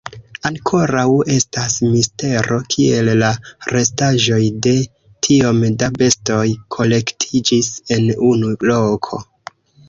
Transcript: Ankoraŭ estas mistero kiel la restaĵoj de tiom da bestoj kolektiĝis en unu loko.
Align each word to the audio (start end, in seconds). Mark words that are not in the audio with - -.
Ankoraŭ 0.49 1.01
estas 1.33 1.73
mistero 1.89 2.57
kiel 2.75 3.11
la 3.19 3.29
restaĵoj 3.73 4.39
de 4.69 4.73
tiom 5.29 5.61
da 5.85 5.91
bestoj 6.01 6.41
kolektiĝis 6.79 7.71
en 7.99 8.11
unu 8.33 8.51
loko. 8.73 9.23